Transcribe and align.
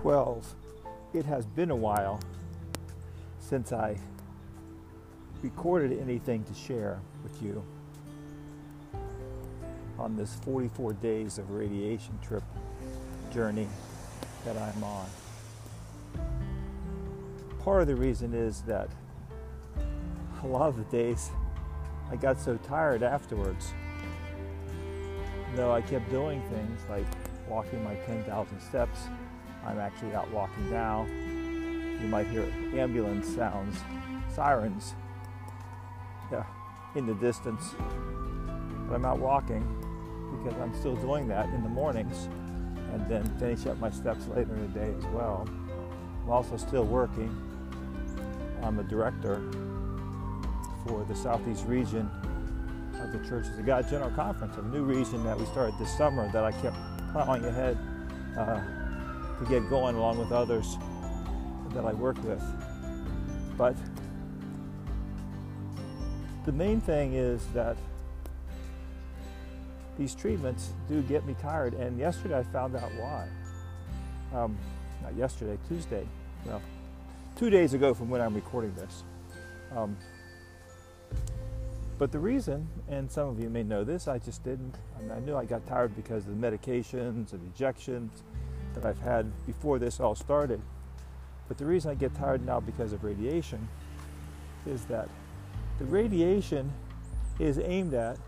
12, 0.00 0.54
it 1.12 1.26
has 1.26 1.44
been 1.44 1.70
a 1.70 1.76
while 1.76 2.18
since 3.38 3.70
I 3.70 3.98
recorded 5.42 6.00
anything 6.00 6.42
to 6.44 6.54
share 6.54 7.00
with 7.22 7.42
you 7.42 7.62
on 9.98 10.16
this 10.16 10.36
44 10.36 10.94
days 10.94 11.36
of 11.36 11.50
radiation 11.50 12.18
trip 12.22 12.42
journey 13.30 13.68
that 14.46 14.56
I'm 14.56 14.82
on. 14.82 15.06
Part 17.62 17.82
of 17.82 17.88
the 17.88 17.96
reason 17.96 18.32
is 18.32 18.62
that 18.62 18.88
a 20.42 20.46
lot 20.46 20.70
of 20.70 20.78
the 20.78 20.84
days 20.84 21.30
I 22.10 22.16
got 22.16 22.40
so 22.40 22.56
tired 22.56 23.02
afterwards. 23.02 23.74
Though 25.56 25.72
I 25.72 25.82
kept 25.82 26.08
doing 26.08 26.40
things 26.48 26.80
like 26.88 27.04
walking 27.46 27.84
my 27.84 27.96
10,000 28.06 28.60
steps, 28.62 29.00
I'm 29.64 29.78
actually 29.78 30.14
out 30.14 30.30
walking 30.30 30.70
now. 30.70 31.06
You 32.00 32.08
might 32.08 32.26
hear 32.28 32.50
ambulance 32.74 33.28
sounds, 33.34 33.78
sirens 34.34 34.94
yeah, 36.32 36.44
in 36.94 37.06
the 37.06 37.14
distance. 37.14 37.74
But 38.88 38.96
I'm 38.96 39.04
out 39.04 39.18
walking 39.18 39.62
because 40.42 40.58
I'm 40.60 40.74
still 40.74 40.96
doing 40.96 41.28
that 41.28 41.46
in 41.50 41.62
the 41.62 41.68
mornings 41.68 42.28
and 42.92 43.08
then 43.08 43.24
finish 43.38 43.66
up 43.66 43.78
my 43.78 43.90
steps 43.90 44.26
later 44.28 44.54
in 44.54 44.72
the 44.72 44.78
day 44.78 44.94
as 44.96 45.04
well. 45.06 45.48
I'm 46.24 46.30
also 46.30 46.56
still 46.56 46.84
working. 46.84 47.30
I'm 48.62 48.78
a 48.78 48.84
director 48.84 49.42
for 50.86 51.04
the 51.04 51.14
Southeast 51.14 51.66
region 51.66 52.10
of 53.00 53.12
the 53.12 53.18
Churches 53.28 53.58
of 53.58 53.66
God 53.66 53.88
General 53.88 54.10
Conference, 54.10 54.56
a 54.56 54.62
new 54.62 54.82
region 54.82 55.22
that 55.24 55.38
we 55.38 55.46
started 55.46 55.74
this 55.78 55.96
summer 55.96 56.30
that 56.32 56.44
I 56.44 56.52
kept 56.52 56.76
plowing 57.12 57.44
ahead 57.44 57.78
uh, 58.36 58.60
to 59.40 59.46
get 59.46 59.68
going 59.70 59.96
along 59.96 60.18
with 60.18 60.32
others 60.32 60.76
that 61.74 61.84
I 61.84 61.92
work 61.92 62.22
with. 62.24 62.42
But 63.56 63.74
the 66.44 66.52
main 66.52 66.80
thing 66.80 67.14
is 67.14 67.44
that 67.54 67.76
these 69.98 70.14
treatments 70.14 70.72
do 70.88 71.02
get 71.02 71.26
me 71.26 71.34
tired, 71.40 71.74
and 71.74 71.98
yesterday 71.98 72.38
I 72.38 72.42
found 72.44 72.76
out 72.76 72.90
why. 72.94 73.28
Um, 74.34 74.56
not 75.02 75.14
yesterday, 75.16 75.58
Tuesday. 75.68 76.06
Well, 76.44 76.62
two 77.36 77.50
days 77.50 77.74
ago 77.74 77.94
from 77.94 78.08
when 78.08 78.20
I'm 78.20 78.34
recording 78.34 78.74
this. 78.74 79.04
Um, 79.74 79.96
but 81.98 82.12
the 82.12 82.18
reason, 82.18 82.66
and 82.88 83.10
some 83.10 83.28
of 83.28 83.38
you 83.40 83.50
may 83.50 83.62
know 83.62 83.84
this, 83.84 84.08
I 84.08 84.18
just 84.18 84.42
didn't. 84.42 84.74
I, 84.98 85.02
mean, 85.02 85.10
I 85.10 85.18
knew 85.20 85.36
I 85.36 85.44
got 85.44 85.66
tired 85.66 85.94
because 85.96 86.26
of 86.26 86.40
the 86.40 86.48
medications 86.48 87.32
and 87.32 87.42
injections 87.42 88.22
that 88.74 88.84
I've 88.84 89.00
had 89.00 89.30
before 89.46 89.78
this 89.78 90.00
all 90.00 90.14
started. 90.14 90.60
But 91.48 91.58
the 91.58 91.66
reason 91.66 91.90
I 91.90 91.94
get 91.94 92.14
tired 92.14 92.44
now 92.44 92.60
because 92.60 92.92
of 92.92 93.02
radiation 93.02 93.68
is 94.66 94.84
that 94.86 95.08
the 95.78 95.84
radiation 95.86 96.72
is 97.38 97.58
aimed 97.58 97.94
at 97.94 98.18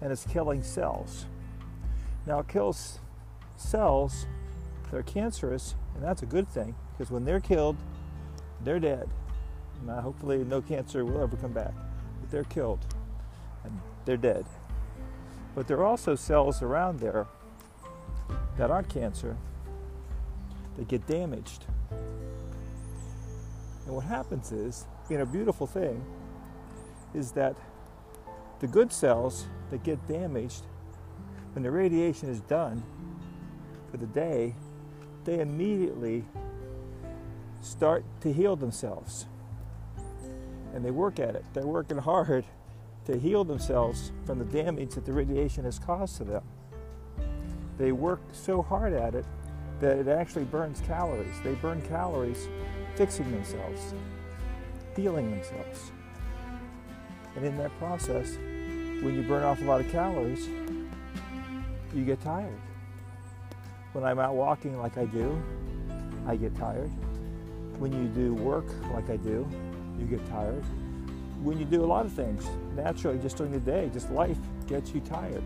and 0.00 0.12
it's 0.12 0.26
killing 0.26 0.62
cells. 0.62 1.26
Now, 2.26 2.40
it 2.40 2.48
kills 2.48 2.98
cells 3.56 4.26
that 4.90 4.96
are 4.96 5.02
cancerous, 5.02 5.74
and 5.94 6.04
that's 6.04 6.22
a 6.22 6.26
good 6.26 6.48
thing 6.48 6.74
because 6.92 7.10
when 7.10 7.24
they're 7.24 7.40
killed, 7.40 7.76
they're 8.62 8.80
dead. 8.80 9.08
Now, 9.86 10.00
hopefully, 10.00 10.44
no 10.44 10.60
cancer 10.60 11.04
will 11.04 11.22
ever 11.22 11.36
come 11.36 11.52
back, 11.52 11.72
but 12.20 12.30
they're 12.30 12.44
killed 12.44 12.80
and 13.64 13.80
they're 14.04 14.16
dead. 14.16 14.44
But 15.54 15.66
there 15.66 15.78
are 15.78 15.86
also 15.86 16.14
cells 16.14 16.62
around 16.62 17.00
there 17.00 17.26
that 18.58 18.70
aren't 18.70 18.88
cancer 18.88 19.36
that 20.80 20.88
get 20.88 21.06
damaged. 21.06 21.66
And 23.84 23.94
what 23.94 24.06
happens 24.06 24.50
is, 24.50 24.86
you 25.10 25.18
know, 25.18 25.24
a 25.24 25.26
beautiful 25.26 25.66
thing 25.66 26.02
is 27.12 27.32
that 27.32 27.54
the 28.60 28.66
good 28.66 28.90
cells 28.90 29.44
that 29.70 29.84
get 29.84 30.08
damaged, 30.08 30.62
when 31.52 31.62
the 31.62 31.70
radiation 31.70 32.30
is 32.30 32.40
done 32.40 32.82
for 33.90 33.98
the 33.98 34.06
day, 34.06 34.54
they 35.24 35.40
immediately 35.40 36.24
start 37.60 38.02
to 38.22 38.32
heal 38.32 38.56
themselves. 38.56 39.26
And 40.72 40.82
they 40.82 40.90
work 40.90 41.20
at 41.20 41.34
it. 41.34 41.44
They're 41.52 41.66
working 41.66 41.98
hard 41.98 42.46
to 43.04 43.18
heal 43.18 43.44
themselves 43.44 44.12
from 44.24 44.38
the 44.38 44.46
damage 44.46 44.94
that 44.94 45.04
the 45.04 45.12
radiation 45.12 45.64
has 45.64 45.78
caused 45.78 46.16
to 46.18 46.24
them. 46.24 46.42
They 47.76 47.92
work 47.92 48.22
so 48.32 48.62
hard 48.62 48.94
at 48.94 49.14
it 49.14 49.26
that 49.80 49.98
it 49.98 50.08
actually 50.08 50.44
burns 50.44 50.80
calories. 50.86 51.34
They 51.42 51.54
burn 51.54 51.82
calories 51.82 52.48
fixing 52.94 53.30
themselves, 53.30 53.94
healing 54.94 55.30
themselves. 55.30 55.90
And 57.36 57.44
in 57.44 57.56
that 57.58 57.76
process, 57.78 58.36
when 58.36 59.14
you 59.14 59.22
burn 59.22 59.42
off 59.42 59.60
a 59.60 59.64
lot 59.64 59.80
of 59.80 59.90
calories, 59.90 60.48
you 61.94 62.04
get 62.04 62.20
tired. 62.20 62.58
When 63.92 64.04
I'm 64.04 64.18
out 64.18 64.34
walking 64.34 64.78
like 64.78 64.98
I 64.98 65.06
do, 65.06 65.42
I 66.26 66.36
get 66.36 66.54
tired. 66.56 66.90
When 67.78 67.92
you 67.92 68.08
do 68.08 68.34
work 68.34 68.66
like 68.92 69.08
I 69.10 69.16
do, 69.16 69.48
you 69.98 70.06
get 70.06 70.24
tired 70.28 70.64
when 71.42 71.58
you 71.58 71.64
do 71.64 71.82
a 71.82 71.86
lot 71.86 72.04
of 72.04 72.12
things 72.12 72.46
naturally 72.76 73.18
just 73.18 73.36
during 73.36 73.52
the 73.52 73.60
day, 73.60 73.90
just 73.92 74.10
life 74.10 74.36
gets 74.66 74.92
you 74.92 75.00
tired. 75.00 75.42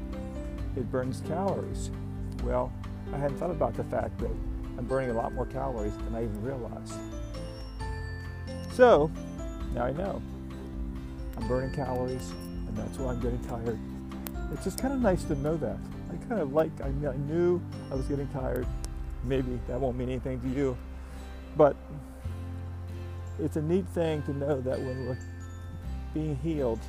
It 0.76 0.90
burns 0.90 1.22
calories. 1.26 1.90
Well, 2.42 2.72
I 3.12 3.18
hadn't 3.18 3.38
thought 3.38 3.50
about 3.50 3.74
the 3.74 3.84
fact 3.84 4.18
that 4.18 4.30
I'm 4.78 4.86
burning 4.86 5.10
a 5.10 5.14
lot 5.14 5.32
more 5.32 5.46
calories 5.46 5.96
than 5.98 6.14
I 6.14 6.24
even 6.24 6.42
realized. 6.42 6.94
So 8.72 9.10
now 9.72 9.84
I 9.84 9.92
know 9.92 10.20
I'm 11.36 11.48
burning 11.48 11.74
calories, 11.74 12.30
and 12.66 12.76
that's 12.76 12.98
why 12.98 13.12
I'm 13.12 13.20
getting 13.20 13.42
tired. 13.44 13.78
It's 14.52 14.64
just 14.64 14.78
kind 14.78 14.94
of 14.94 15.00
nice 15.00 15.24
to 15.24 15.34
know 15.36 15.56
that. 15.56 15.78
I 16.12 16.16
kind 16.28 16.40
of 16.40 16.52
like, 16.52 16.70
I, 16.80 16.90
knew 16.90 17.60
I 17.90 17.94
was 17.94 18.06
getting 18.06 18.28
tired. 18.28 18.66
Maybe 19.24 19.58
that 19.68 19.80
won't 19.80 19.96
mean 19.96 20.08
anything 20.08 20.40
to 20.40 20.48
you, 20.48 20.76
but 21.56 21.76
it's 23.38 23.56
a 23.56 23.62
neat 23.62 23.86
thing 23.88 24.22
to 24.22 24.32
know 24.32 24.60
that 24.60 24.78
when 24.78 25.06
we're 25.06 25.18
being 26.12 26.36
healed, 26.36 26.80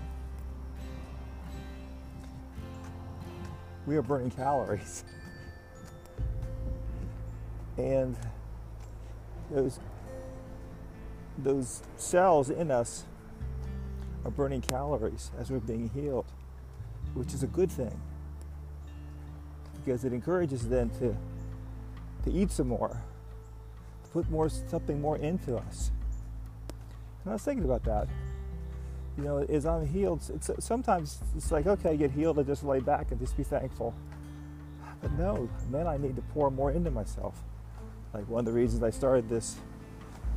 we 3.88 3.96
are 3.96 4.02
burning 4.02 4.32
calories. 4.32 5.04
And 7.78 8.16
those, 9.52 9.80
those 11.38 11.84
cells 11.98 12.50
in 12.50 12.72
us 12.72 13.04
are 14.24 14.32
burning 14.32 14.62
calories 14.62 15.32
as 15.40 15.52
we're 15.52 15.60
being 15.60 15.90
healed, 15.90 16.26
which 17.14 17.34
is 17.34 17.44
a 17.44 17.48
good 17.48 17.72
thing 17.72 18.00
because 19.84 20.04
it 20.04 20.14
encourages 20.14 20.68
them 20.68 20.90
to, 21.00 21.16
to 22.24 22.36
eat 22.36 22.52
some 22.52 22.68
more, 22.68 23.02
to 24.04 24.10
put 24.12 24.30
more 24.32 24.50
something 24.50 25.00
more 25.00 25.18
into 25.18 25.56
us. 25.56 25.92
And 27.24 27.32
I 27.32 27.34
was 27.34 27.44
thinking 27.44 27.66
about 27.66 27.84
that 27.84 28.08
you 29.18 29.24
know, 29.24 29.38
as 29.38 29.66
I'm 29.66 29.88
healed, 29.88 30.22
it's, 30.34 30.50
sometimes 30.60 31.20
it's 31.36 31.52
like, 31.52 31.68
okay, 31.68 31.92
I 31.92 31.96
get 31.96 32.12
healed, 32.12 32.38
I 32.38 32.44
just 32.44 32.64
lay 32.64 32.80
back 32.80 33.12
and 33.12 33.20
just 33.20 33.38
be 33.38 33.44
thankful. 33.44 33.94
But 35.02 35.12
no, 35.14 35.50
then 35.72 35.88
I 35.88 35.98
need 35.98 36.16
to 36.18 36.22
pour 36.22 36.52
more 36.52 36.72
into 36.72 36.92
myself. 36.92 37.42
Like 38.16 38.30
one 38.30 38.40
of 38.40 38.46
the 38.46 38.54
reasons 38.54 38.82
I 38.82 38.92
started 38.92 39.28
this 39.28 39.58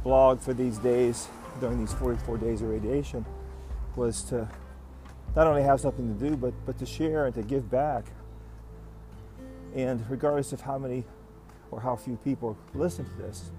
blog 0.02 0.40
for 0.40 0.52
these 0.52 0.78
days, 0.78 1.28
during 1.60 1.78
these 1.78 1.92
44 1.92 2.36
days 2.38 2.60
of 2.60 2.70
radiation, 2.70 3.24
was 3.94 4.22
to 4.24 4.48
not 5.36 5.46
only 5.46 5.62
have 5.62 5.80
something 5.80 6.12
to 6.12 6.28
do, 6.28 6.36
but, 6.36 6.52
but 6.66 6.76
to 6.80 6.86
share 6.86 7.26
and 7.26 7.34
to 7.36 7.42
give 7.42 7.70
back. 7.70 8.06
And 9.76 10.04
regardless 10.10 10.52
of 10.52 10.60
how 10.60 10.76
many 10.76 11.04
or 11.70 11.80
how 11.80 11.94
few 11.94 12.16
people 12.16 12.58
listen 12.74 13.04
to 13.04 13.22
this, 13.22 13.52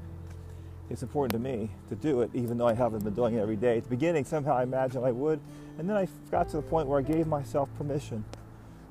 it's 0.89 1.01
important 1.01 1.31
to 1.31 1.39
me 1.39 1.71
to 1.87 1.95
do 1.95 2.19
it, 2.19 2.29
even 2.33 2.57
though 2.57 2.67
I 2.67 2.73
haven't 2.73 3.05
been 3.05 3.13
doing 3.13 3.35
it 3.35 3.39
every 3.39 3.55
day. 3.55 3.77
At 3.77 3.85
the 3.85 3.89
beginning, 3.89 4.25
somehow 4.25 4.57
I 4.57 4.63
imagined 4.63 5.05
I 5.05 5.11
would, 5.11 5.39
and 5.77 5.89
then 5.89 5.95
I 5.95 6.09
got 6.29 6.49
to 6.49 6.57
the 6.57 6.63
point 6.63 6.89
where 6.89 6.99
I 6.99 7.03
gave 7.03 7.25
myself 7.25 7.69
permission 7.77 8.25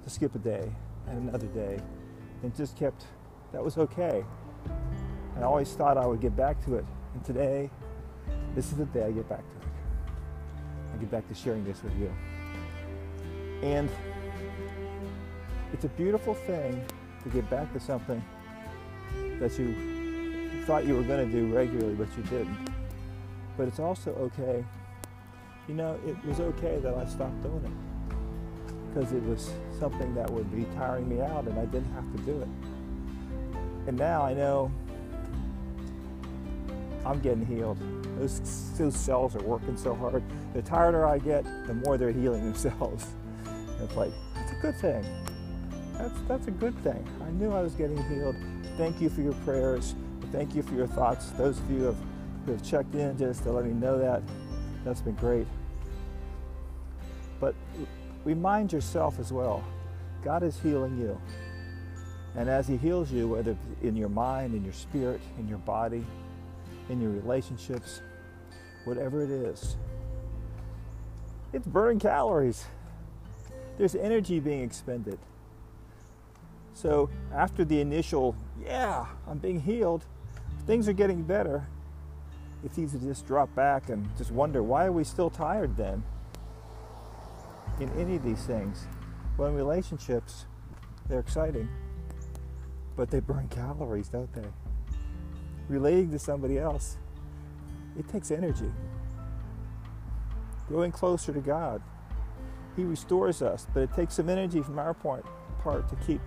to 0.04 0.08
skip 0.08 0.34
a 0.34 0.38
day 0.38 0.72
and 1.06 1.28
another 1.28 1.48
day, 1.48 1.80
and 2.42 2.56
just 2.56 2.78
kept, 2.78 3.04
that 3.52 3.62
was 3.62 3.76
okay. 3.76 4.24
I 5.38 5.42
always 5.42 5.72
thought 5.72 5.96
I 5.96 6.04
would 6.04 6.20
get 6.20 6.36
back 6.36 6.64
to 6.64 6.76
it, 6.76 6.84
and 7.14 7.24
today, 7.24 7.70
this 8.56 8.72
is 8.72 8.78
the 8.78 8.86
day 8.86 9.04
I 9.04 9.12
get 9.12 9.28
back 9.28 9.38
to 9.38 9.56
it. 9.56 9.72
I 10.94 10.96
get 10.98 11.10
back 11.12 11.28
to 11.28 11.34
sharing 11.34 11.64
this 11.64 11.82
with 11.82 11.96
you. 11.96 12.12
And 13.62 13.88
it's 15.72 15.84
a 15.84 15.88
beautiful 15.90 16.34
thing 16.34 16.84
to 17.22 17.28
get 17.28 17.48
back 17.48 17.72
to 17.72 17.78
something 17.78 18.22
that 19.38 19.56
you 19.58 20.64
thought 20.64 20.84
you 20.84 20.96
were 20.96 21.02
going 21.02 21.24
to 21.24 21.32
do 21.32 21.54
regularly, 21.54 21.94
but 21.94 22.08
you 22.16 22.22
didn't. 22.24 22.70
But 23.56 23.68
it's 23.68 23.78
also 23.78 24.10
okay. 24.14 24.64
You 25.68 25.74
know, 25.74 25.98
it 26.06 26.16
was 26.24 26.40
okay 26.40 26.78
that 26.80 26.94
I 26.94 27.06
stopped 27.06 27.42
doing 27.42 27.64
it 27.64 27.88
because 28.88 29.12
it 29.12 29.22
was 29.22 29.52
something 29.78 30.14
that 30.14 30.28
would 30.30 30.50
be 30.54 30.64
tiring 30.76 31.08
me 31.08 31.20
out 31.20 31.46
and 31.46 31.58
I 31.58 31.66
didn't 31.66 31.92
have 31.92 32.10
to 32.16 32.18
do 32.22 32.40
it. 32.40 32.48
And 33.86 33.96
now 33.96 34.22
I 34.22 34.34
know 34.34 34.72
I'm 37.08 37.20
getting 37.20 37.46
healed. 37.46 37.78
Those, 38.18 38.40
those 38.76 38.94
cells 38.94 39.34
are 39.34 39.42
working 39.42 39.78
so 39.78 39.94
hard. 39.94 40.22
The 40.52 40.60
tireder 40.60 41.06
I 41.06 41.18
get, 41.18 41.44
the 41.66 41.72
more 41.72 41.96
they're 41.96 42.12
healing 42.12 42.44
themselves. 42.44 43.06
It's 43.80 43.94
like, 43.94 44.10
it's 44.34 44.50
a 44.50 44.56
good 44.56 44.74
thing. 44.74 45.04
That's, 45.96 46.20
that's 46.26 46.48
a 46.48 46.50
good 46.50 46.76
thing. 46.82 47.06
I 47.24 47.30
knew 47.30 47.52
I 47.52 47.62
was 47.62 47.74
getting 47.74 47.96
healed. 48.08 48.34
Thank 48.76 49.00
you 49.00 49.08
for 49.08 49.20
your 49.20 49.34
prayers. 49.44 49.94
Thank 50.32 50.56
you 50.56 50.64
for 50.64 50.74
your 50.74 50.88
thoughts. 50.88 51.30
Those 51.30 51.60
of 51.60 51.70
you 51.70 51.78
who 51.78 51.84
have, 51.84 51.96
who 52.44 52.52
have 52.52 52.62
checked 52.64 52.96
in 52.96 53.16
just 53.16 53.44
to 53.44 53.52
let 53.52 53.64
me 53.64 53.72
know 53.72 53.96
that, 53.96 54.20
that's 54.84 55.00
been 55.00 55.14
great. 55.14 55.46
But 57.38 57.54
remind 58.24 58.72
yourself 58.72 59.20
as 59.20 59.32
well 59.32 59.62
God 60.24 60.42
is 60.42 60.58
healing 60.58 60.98
you. 60.98 61.20
And 62.36 62.48
as 62.48 62.66
He 62.66 62.76
heals 62.76 63.12
you, 63.12 63.28
whether 63.28 63.56
in 63.80 63.94
your 63.94 64.08
mind, 64.08 64.54
in 64.54 64.64
your 64.64 64.72
spirit, 64.72 65.20
in 65.38 65.46
your 65.46 65.58
body, 65.58 66.04
in 66.88 67.00
your 67.00 67.10
relationships, 67.10 68.02
whatever 68.84 69.22
it 69.22 69.30
is, 69.30 69.76
it's 71.52 71.66
burning 71.66 71.98
calories. 71.98 72.64
There's 73.76 73.94
energy 73.94 74.40
being 74.40 74.62
expended. 74.62 75.18
So 76.74 77.10
after 77.34 77.64
the 77.64 77.80
initial, 77.80 78.36
yeah, 78.62 79.06
I'm 79.26 79.38
being 79.38 79.60
healed, 79.60 80.04
things 80.66 80.88
are 80.88 80.92
getting 80.92 81.22
better. 81.22 81.66
It's 82.64 82.78
easy 82.78 82.98
to 82.98 83.04
just 83.04 83.26
drop 83.26 83.54
back 83.54 83.88
and 83.88 84.08
just 84.16 84.30
wonder 84.30 84.62
why 84.62 84.86
are 84.86 84.92
we 84.92 85.04
still 85.04 85.30
tired 85.30 85.76
then? 85.76 86.02
In 87.80 87.88
any 87.90 88.16
of 88.16 88.24
these 88.24 88.42
things. 88.44 88.86
Well, 89.36 89.48
in 89.48 89.54
relationships, 89.54 90.46
they're 91.08 91.20
exciting, 91.20 91.68
but 92.96 93.10
they 93.10 93.20
burn 93.20 93.48
calories, 93.48 94.08
don't 94.08 94.32
they? 94.32 94.48
Relating 95.68 96.10
to 96.12 96.18
somebody 96.18 96.58
else, 96.58 96.96
it 97.98 98.08
takes 98.08 98.30
energy. 98.30 98.70
Growing 100.68 100.92
closer 100.92 101.32
to 101.32 101.40
God, 101.40 101.82
He 102.76 102.84
restores 102.84 103.42
us, 103.42 103.66
but 103.74 103.82
it 103.82 103.92
takes 103.94 104.14
some 104.14 104.28
energy 104.28 104.62
from 104.62 104.78
our 104.78 104.94
part, 104.94 105.26
part 105.62 105.88
to 105.88 105.96
keep 106.06 106.20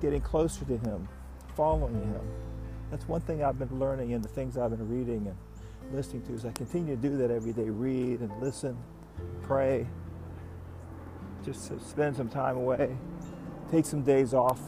getting 0.00 0.20
closer 0.20 0.64
to 0.64 0.76
Him, 0.78 1.08
following 1.56 1.94
Him. 1.94 2.22
That's 2.90 3.06
one 3.08 3.20
thing 3.20 3.42
I've 3.44 3.58
been 3.58 3.78
learning 3.78 4.10
in 4.10 4.22
the 4.22 4.28
things 4.28 4.56
I've 4.58 4.70
been 4.70 4.88
reading 4.88 5.26
and 5.28 5.36
listening 5.94 6.22
to 6.22 6.34
is 6.34 6.44
I 6.44 6.52
continue 6.52 6.96
to 6.96 7.02
do 7.02 7.16
that 7.18 7.30
every 7.30 7.52
day, 7.52 7.68
read 7.68 8.20
and 8.20 8.30
listen, 8.40 8.76
pray, 9.42 9.86
just 11.44 11.66
spend 11.88 12.16
some 12.16 12.28
time 12.28 12.56
away, 12.56 12.96
take 13.70 13.86
some 13.86 14.02
days 14.02 14.34
off. 14.34 14.60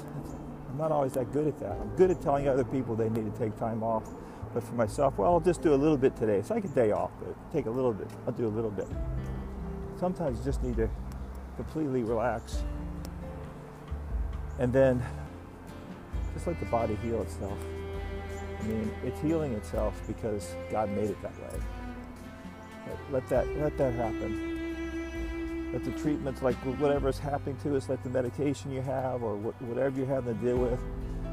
I'm 0.72 0.78
not 0.78 0.90
always 0.90 1.12
that 1.12 1.30
good 1.32 1.46
at 1.46 1.60
that. 1.60 1.72
I'm 1.72 1.94
good 1.96 2.10
at 2.10 2.22
telling 2.22 2.48
other 2.48 2.64
people 2.64 2.96
they 2.96 3.10
need 3.10 3.30
to 3.30 3.38
take 3.38 3.56
time 3.58 3.82
off. 3.82 4.04
But 4.54 4.62
for 4.62 4.72
myself, 4.74 5.18
well, 5.18 5.34
I'll 5.34 5.40
just 5.40 5.62
do 5.62 5.74
a 5.74 5.76
little 5.76 5.98
bit 5.98 6.16
today. 6.16 6.36
It's 6.36 6.50
like 6.50 6.64
a 6.64 6.68
day 6.68 6.92
off, 6.92 7.10
but 7.20 7.34
take 7.52 7.66
a 7.66 7.70
little 7.70 7.92
bit. 7.92 8.08
I'll 8.26 8.32
do 8.32 8.46
a 8.46 8.48
little 8.48 8.70
bit. 8.70 8.88
Sometimes 10.00 10.38
you 10.38 10.44
just 10.44 10.62
need 10.62 10.76
to 10.76 10.88
completely 11.56 12.02
relax. 12.02 12.62
And 14.58 14.72
then 14.72 15.02
just 16.32 16.46
let 16.46 16.58
the 16.58 16.66
body 16.66 16.96
heal 16.96 17.20
itself. 17.20 17.58
I 18.60 18.62
mean, 18.64 18.90
it's 19.04 19.20
healing 19.20 19.52
itself 19.52 20.00
because 20.06 20.54
God 20.70 20.88
made 20.90 21.10
it 21.10 21.20
that 21.22 21.36
way. 21.38 21.60
Let 23.10 23.28
that 23.28 23.46
let 23.58 23.76
that 23.78 23.94
happen. 23.94 24.51
Let 25.72 25.84
the 25.84 25.90
treatments, 25.92 26.42
like 26.42 26.54
whatever 26.78 27.08
is 27.08 27.18
happening 27.18 27.56
to 27.62 27.76
us, 27.76 27.88
like 27.88 28.02
the 28.02 28.10
medication 28.10 28.70
you 28.72 28.82
have 28.82 29.22
or 29.22 29.36
whatever 29.36 29.96
you're 29.96 30.06
having 30.06 30.38
to 30.38 30.44
deal 30.44 30.58
with, 30.58 30.78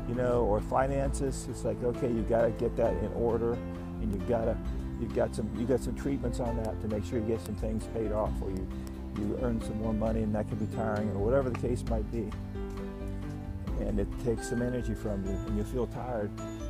you 0.08 0.16
know, 0.16 0.46
or 0.46 0.62
finances. 0.62 1.48
It's 1.50 1.66
like 1.66 1.84
okay, 1.84 2.08
you 2.08 2.22
got 2.22 2.44
to 2.44 2.52
get 2.52 2.76
that 2.78 2.94
in 3.04 3.12
order, 3.14 3.54
and 4.02 4.14
you 4.14 4.20
got 4.28 4.46
to 4.46 4.58
you've 5.02 5.14
got 5.14 5.36
some 5.36 5.50
you 5.60 5.66
got 5.66 5.82
some 5.82 5.96
treatments 5.96 6.40
on 6.40 6.56
that 6.64 6.80
to 6.82 6.88
make 6.88 7.04
sure 7.04 7.20
you 7.20 7.26
get 7.26 7.42
some 7.42 7.56
things 7.56 7.86
paid 7.94 8.12
off, 8.12 8.32
or 8.42 8.50
you. 8.50 8.68
You 9.18 9.38
earn 9.42 9.60
some 9.60 9.82
more 9.82 9.94
money, 9.94 10.22
and 10.22 10.34
that 10.36 10.48
can 10.48 10.58
be 10.58 10.74
tiring, 10.78 11.10
or 11.12 11.18
whatever 11.18 11.50
the 11.50 11.60
case 11.60 11.84
might 11.90 12.10
be. 12.10 12.30
And 13.82 14.00
it 14.00 14.08
takes 14.24 14.50
some 14.50 14.62
energy 14.62 14.94
from 14.94 15.26
you 15.26 15.32
and 15.32 15.58
you 15.58 15.64
feel 15.64 15.88
tired 15.88 16.30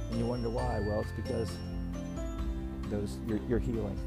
and 0.09 0.19
you 0.19 0.25
wonder 0.25 0.49
why. 0.49 0.79
Well 0.79 1.01
it's 1.01 1.11
because 1.11 1.49
those 2.89 3.17
you're, 3.27 3.39
you're 3.47 3.59
healing 3.59 3.97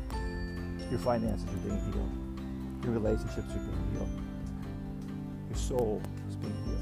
your 0.90 1.00
finances 1.00 1.48
are 1.48 1.68
being 1.68 1.92
healed 1.92 2.21
your 2.84 2.92
relationships 2.92 3.38
are 3.38 3.58
being 3.58 3.92
healed. 3.92 4.08
Your 5.48 5.58
soul 5.58 6.02
is 6.28 6.36
being 6.36 6.54
healed. 6.64 6.78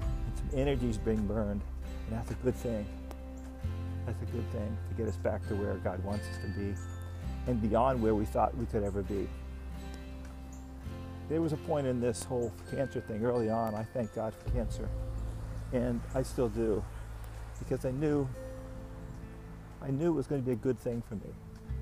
And 0.00 0.38
some 0.38 0.58
energy 0.58 0.88
is 0.88 0.98
being 0.98 1.26
burned. 1.26 1.62
And 2.06 2.18
that's 2.18 2.30
a 2.30 2.34
good 2.34 2.54
thing. 2.54 2.86
That's 4.06 4.22
a 4.22 4.26
good 4.26 4.50
thing 4.52 4.76
to 4.88 4.94
get 4.94 5.08
us 5.08 5.16
back 5.16 5.46
to 5.48 5.54
where 5.54 5.74
god 5.76 6.02
wants 6.04 6.26
us 6.28 6.38
to 6.38 6.48
be 6.58 6.74
and 7.46 7.60
beyond 7.60 8.02
where 8.02 8.14
we 8.14 8.24
thought 8.24 8.56
we 8.56 8.66
could 8.66 8.82
ever 8.82 9.02
be. 9.02 9.28
There 11.28 11.40
was 11.40 11.52
a 11.52 11.56
point 11.56 11.86
in 11.86 12.00
this 12.00 12.24
whole 12.24 12.52
cancer 12.70 13.00
thing 13.00 13.24
early 13.24 13.50
on. 13.50 13.74
I 13.74 13.84
thank 13.84 14.14
god 14.14 14.34
for 14.34 14.50
cancer. 14.50 14.88
And 15.72 16.00
I 16.14 16.22
still 16.22 16.48
do. 16.48 16.82
Because 17.58 17.84
I 17.84 17.92
knew 17.92 18.28
I 19.82 19.90
knew 19.90 20.08
it 20.08 20.14
was 20.14 20.26
going 20.26 20.42
to 20.42 20.46
be 20.46 20.52
a 20.52 20.56
good 20.56 20.78
thing 20.78 21.02
for 21.08 21.14
me. 21.14 21.32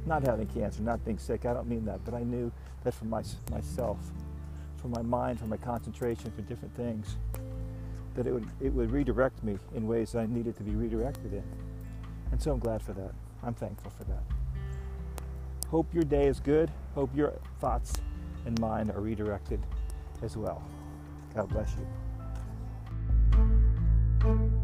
Not 0.09 0.23
having 0.23 0.47
cancer, 0.47 0.81
not 0.83 1.05
being 1.05 1.19
sick, 1.19 1.45
I 1.45 1.53
don't 1.53 1.69
mean 1.69 1.85
that, 1.85 2.03
but 2.03 2.15
I 2.15 2.23
knew 2.23 2.51
that 2.83 2.95
for 2.95 3.05
my, 3.05 3.23
myself, 3.51 3.99
for 4.79 4.89
my 4.89 5.03
mind, 5.03 5.39
for 5.39 5.45
my 5.45 5.59
concentration, 5.59 6.31
for 6.31 6.41
different 6.43 6.75
things, 6.75 7.17
that 8.15 8.27
it 8.27 8.33
would, 8.33 8.47
it 8.59 8.73
would 8.73 8.91
redirect 8.91 9.45
me 9.45 9.59
in 9.75 9.87
ways 9.87 10.15
I 10.15 10.25
needed 10.25 10.57
to 10.57 10.63
be 10.63 10.75
redirected 10.75 11.35
in. 11.35 11.45
And 12.33 12.41
so 12.41 12.53
I'm 12.53 12.59
glad 12.59 12.81
for 12.81 12.95
that. 12.95 13.13
I'm 13.43 13.53
thankful 13.53 13.91
for 13.91 14.05
that. 14.05 14.23
Hope 15.69 15.93
your 15.93 16.05
day 16.05 16.27
is 16.27 16.41
good. 16.41 16.71
Hope 16.95 17.11
your 17.15 17.35
thoughts 17.61 17.93
and 18.47 18.59
mine 18.61 18.91
are 18.91 19.01
redirected 19.01 19.61
as 20.23 20.39
well. 20.39 20.63
God 21.35 21.51
bless 21.51 21.77
you. 24.25 24.58